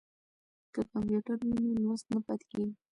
که 0.73 0.79
کمپیوټر 0.91 1.37
وي 1.43 1.53
نو 1.63 1.71
لوست 1.83 2.05
نه 2.13 2.19
پاتې 2.25 2.45
کیږي. 2.51 2.73